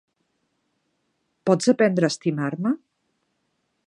[1.49, 2.73] Pots aprendre a estimar-me?